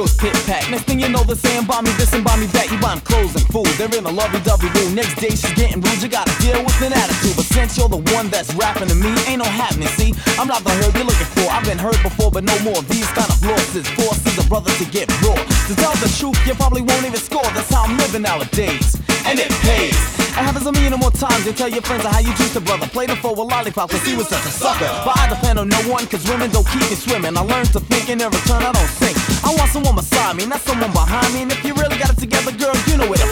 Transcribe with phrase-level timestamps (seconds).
[0.00, 0.64] goes pit pat.
[0.72, 2.72] Next thing you know, they're saying, buy me this and buy me that.
[2.72, 3.68] You buy them clothes and food.
[3.76, 4.96] They're in a lovey dovey room.
[4.96, 6.00] Next day, she's getting rude.
[6.00, 7.36] You gotta deal with an attitude.
[7.36, 9.92] But since you're the one that's rapping to me, ain't no happening.
[10.00, 11.44] See, I'm not the herb you're looking for.
[11.52, 12.80] I've been hurt before, but no more.
[12.88, 15.36] These kind of losses forces a brother to get raw.
[15.68, 17.44] To tell the truth, you probably won't even score.
[17.52, 18.96] That's how I'm living nowadays.
[19.28, 20.00] And it pays.
[20.32, 21.44] It happens a million more times.
[21.44, 22.88] You tell your friends how you choose the brother.
[22.88, 24.88] Play the fool with lollipop, cause he was such a sucker.
[25.04, 27.36] But I depend on no one, cause women don't keep me swimming.
[27.36, 29.29] I learned to think and in return I don't think.
[29.72, 31.42] Someone beside me, not someone behind me.
[31.42, 33.29] And if you really got it together, girl, you know where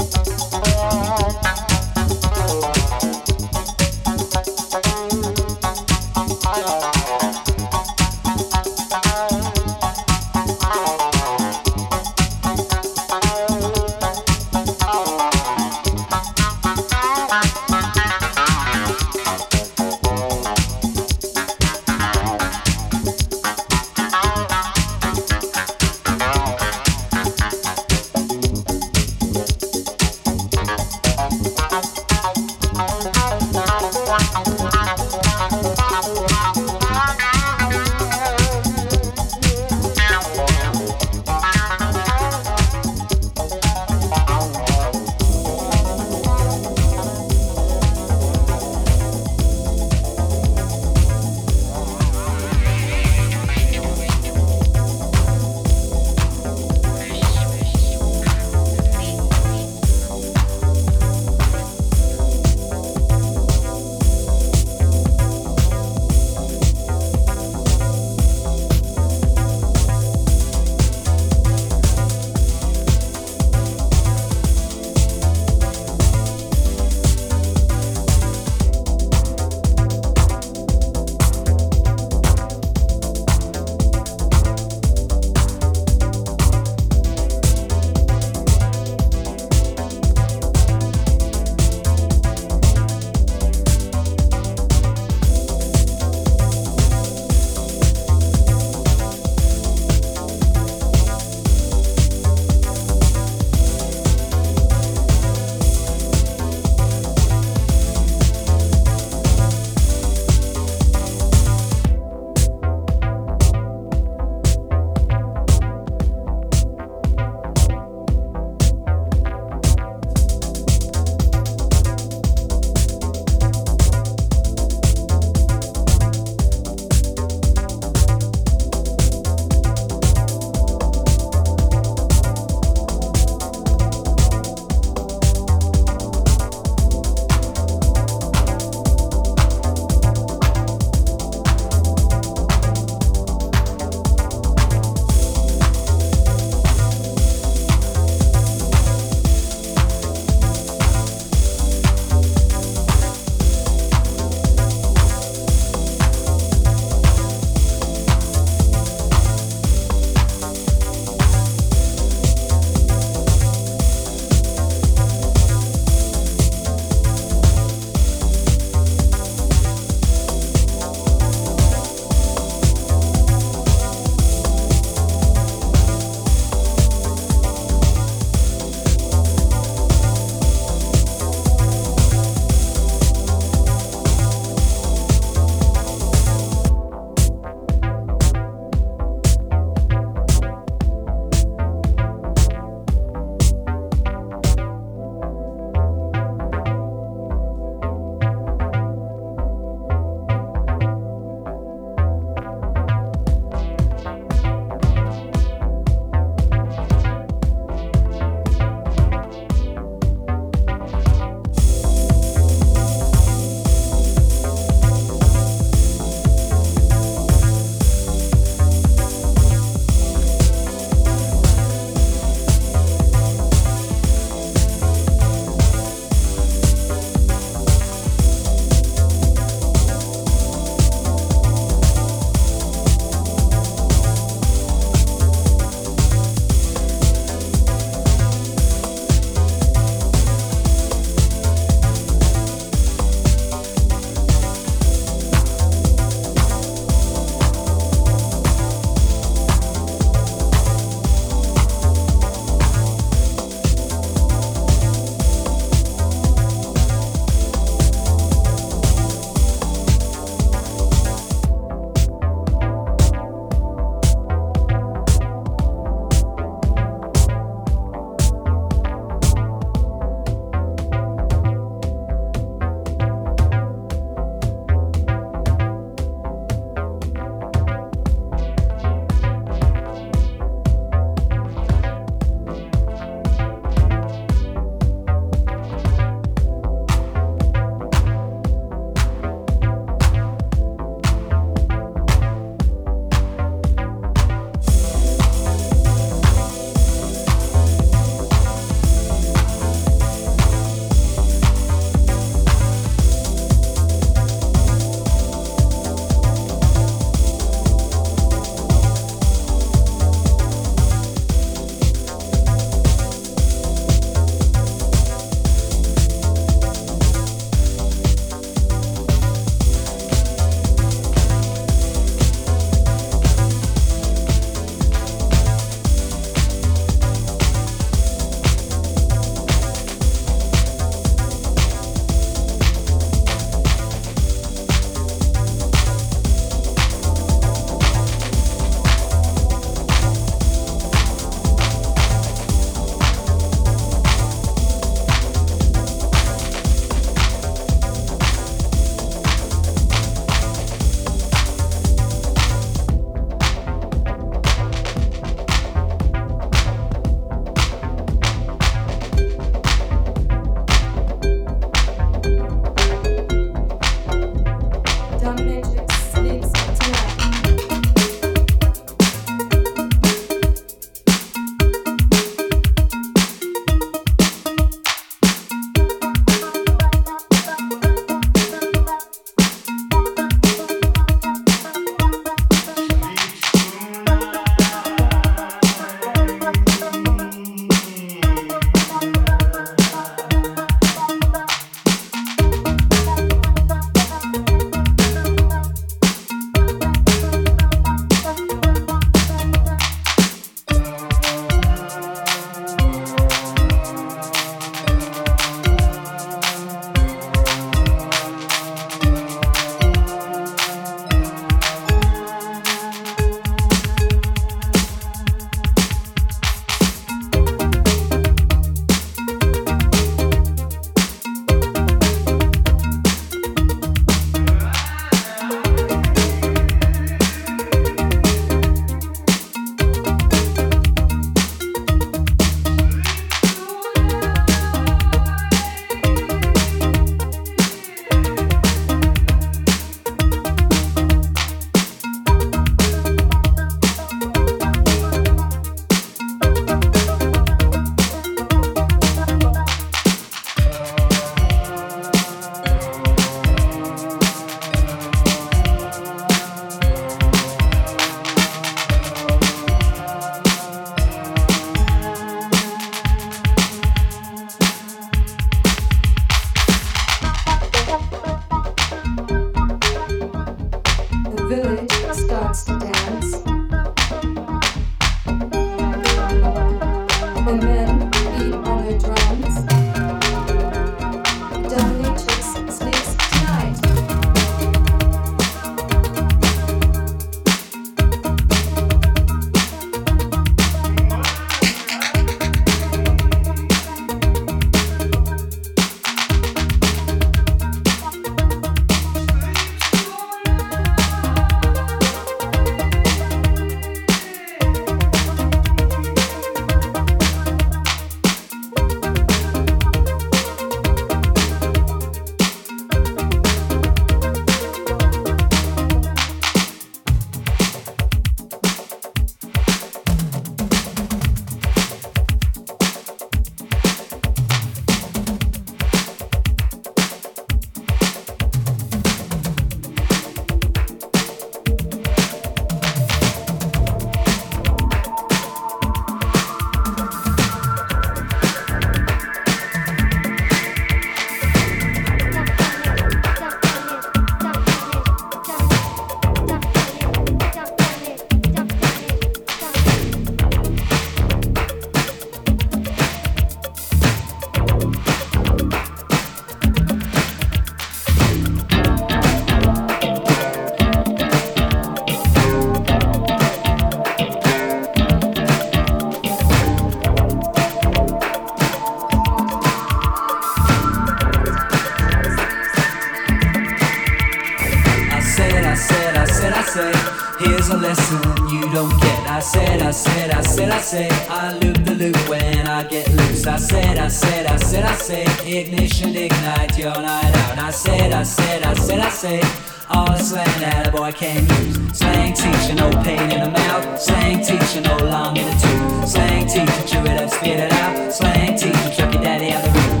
[580.82, 583.46] said, I loop the loop when I get loose.
[583.46, 587.58] I said, I said, I said, I said, ignition, ignite your night out.
[587.58, 589.44] I said, I said, I said, I said,
[589.90, 591.98] all the slang that a boy can use.
[591.98, 594.00] Slang teacher, no pain in the mouth.
[594.00, 596.08] Slang teacher, no long in the tooth.
[596.08, 598.12] Slang teacher, chew it up, spit it out.
[598.12, 600.00] Slang teacher, chuck your daddy out the room.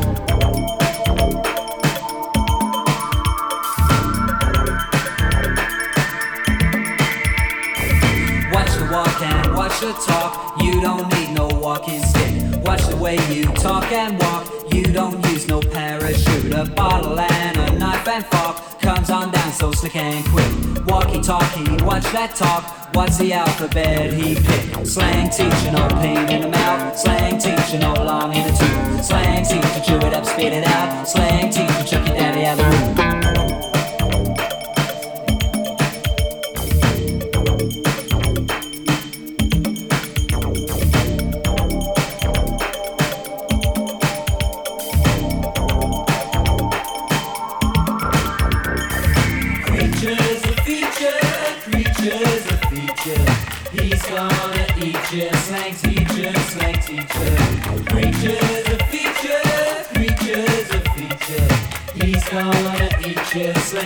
[8.50, 10.49] Watch the walk and watch the talk.
[10.80, 12.64] You don't need no walking stick.
[12.64, 14.50] Watch the way you talk and walk.
[14.72, 16.54] You don't use no parachute.
[16.54, 20.86] A bottle and a knife and fork comes on down so slick and quick.
[20.86, 22.94] Walkie talkie, watch that talk.
[22.94, 24.86] What's the alphabet he picked?
[24.86, 26.98] Slang teacher, no pain in the mouth.
[26.98, 29.04] Slang teacher, no long in the tooth.
[29.04, 31.06] Slang teacher, chew it up, spit it out.
[31.06, 33.09] Slang teacher, chuck daddy out the room.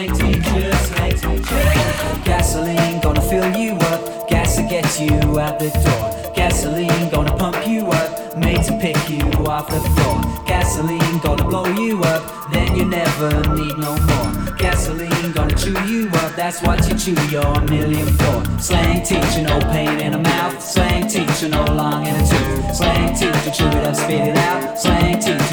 [0.01, 2.25] Eat you, slang teacher, slang teacher.
[2.25, 6.33] Gasoline gonna fill you up, gas to get you out the door.
[6.35, 10.21] Gasoline gonna pump you up, made to pick you off the floor.
[10.47, 14.57] Gasoline gonna blow you up, then you never need no more.
[14.57, 18.43] Gasoline gonna chew you up, that's what you chew your million for.
[18.59, 20.61] Slang teacher, no pain in the mouth.
[20.61, 22.77] Slang teacher, no long in the tooth.
[22.77, 24.79] Slang teacher, chew it up, spit it out.
[24.79, 25.44] Slang teacher,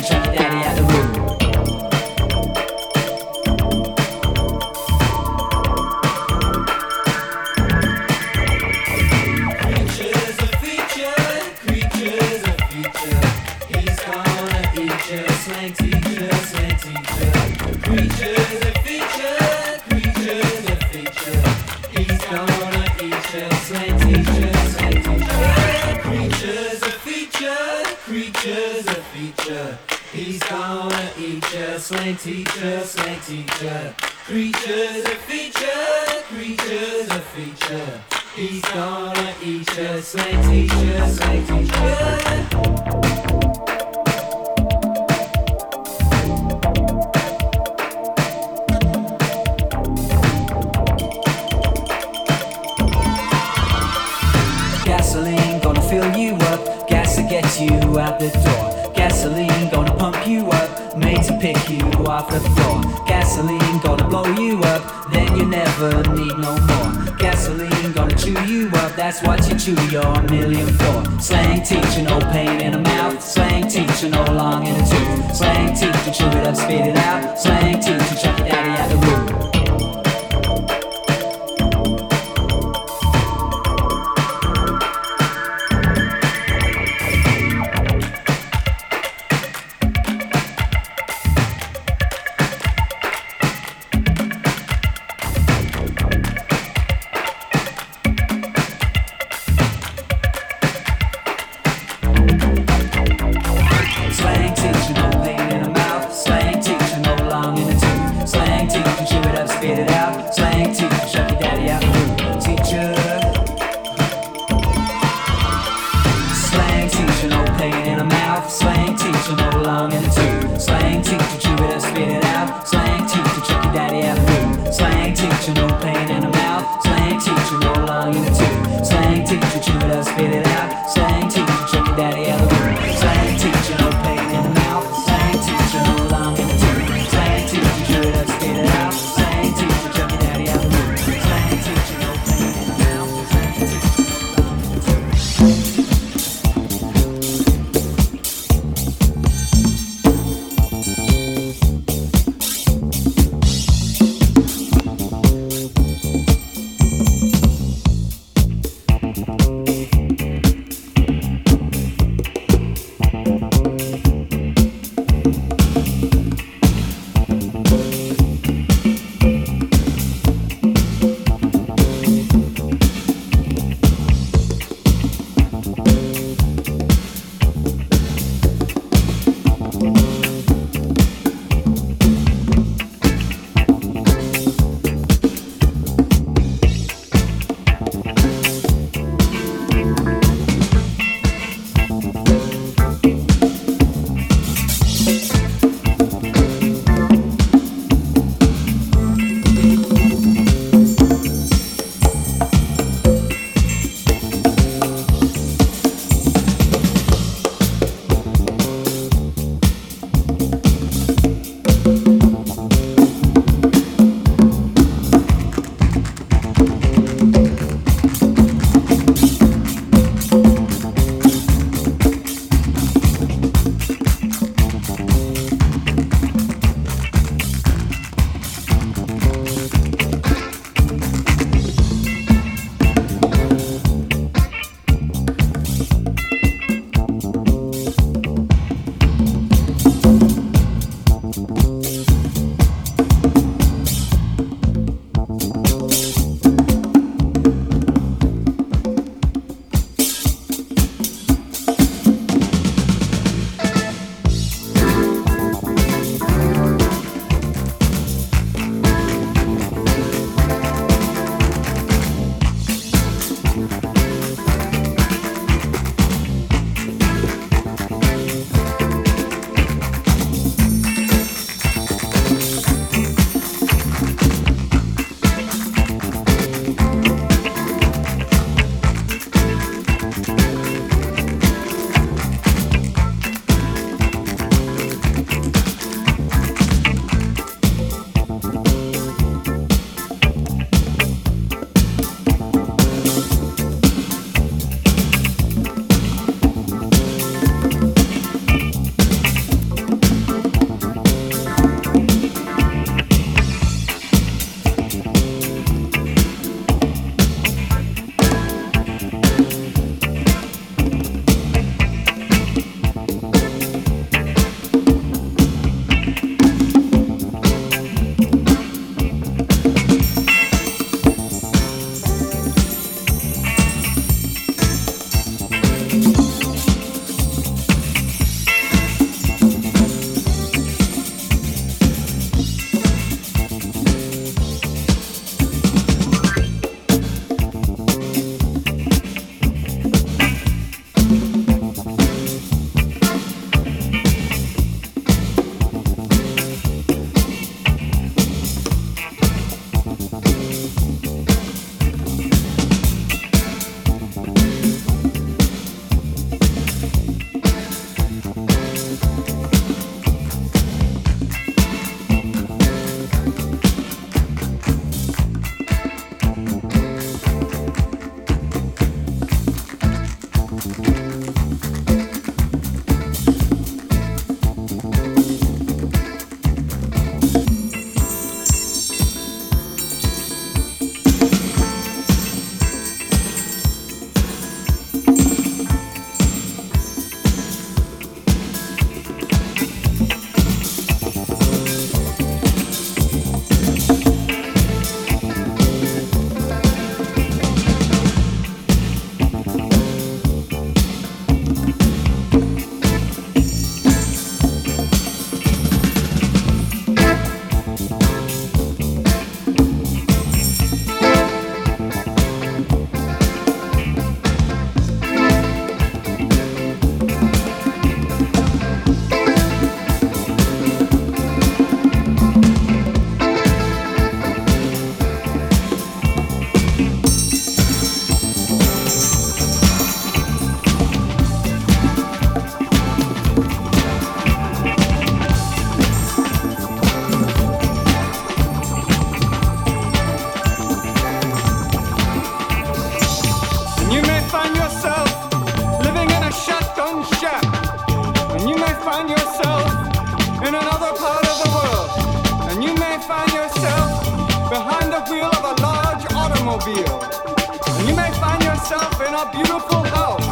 [459.30, 460.26] beautiful house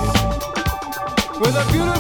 [1.40, 1.99] with a beautiful